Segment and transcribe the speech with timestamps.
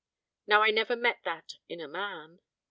[0.47, 2.39] Now I never met that in a man.